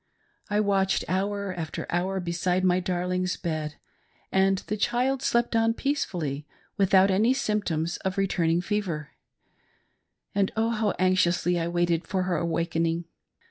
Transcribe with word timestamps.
I 0.49 0.59
watched 0.61 1.05
hour 1.07 1.53
after 1.53 1.85
hour 1.91 2.19
beside 2.19 2.63
my 2.63 2.79
darling's 2.79 3.37
bed, 3.37 3.75
and 4.31 4.57
the 4.65 4.75
child 4.75 5.21
slept 5.21 5.55
on 5.55 5.75
peacefully, 5.75 6.47
without 6.75 7.11
any 7.11 7.35
symptoms 7.35 7.97
of 7.97 8.17
return 8.17 8.49
ing 8.49 8.61
fever; 8.61 9.11
and. 10.33 10.51
Oh, 10.57 10.71
how 10.71 10.95
anxiously 10.97 11.59
I 11.59 11.67
waited 11.67 12.07
for 12.07 12.23
her 12.23 12.37
awaking. 12.37 13.05